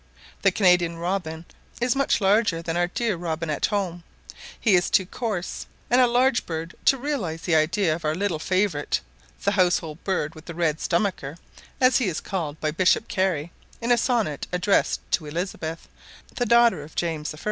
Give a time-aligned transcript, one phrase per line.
[0.41, 1.45] The Canadian robin
[1.79, 4.03] is much larger than our dear robin at home;
[4.59, 8.39] he is too coarse and large a bird to realize the idea of our little
[8.39, 8.99] favourite,
[9.43, 11.37] "the household bird with the red stomacher,"
[11.79, 15.87] as he is called by Bishop Carey, in a sonnet addressed to Elizabeth,
[16.33, 17.39] the daughter of James I.